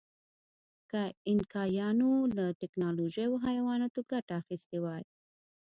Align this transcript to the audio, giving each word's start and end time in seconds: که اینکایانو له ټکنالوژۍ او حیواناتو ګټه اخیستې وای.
که 0.89 1.01
اینکایانو 1.29 2.11
له 2.37 2.45
ټکنالوژۍ 2.61 3.25
او 3.29 3.35
حیواناتو 3.47 3.99
ګټه 4.11 4.33
اخیستې 4.41 4.77
وای. 4.83 5.03